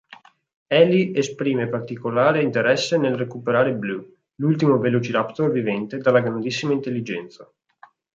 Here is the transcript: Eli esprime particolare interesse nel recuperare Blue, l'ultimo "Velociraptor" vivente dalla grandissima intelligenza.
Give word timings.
Eli 0.65 1.11
esprime 1.15 1.69
particolare 1.69 2.41
interesse 2.41 2.97
nel 2.97 3.13
recuperare 3.15 3.75
Blue, 3.75 4.23
l'ultimo 4.37 4.79
"Velociraptor" 4.79 5.51
vivente 5.51 5.99
dalla 5.99 6.21
grandissima 6.21 6.73
intelligenza. 6.73 7.47